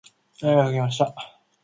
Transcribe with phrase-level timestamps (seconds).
[0.41, 1.13] 願いをかけました。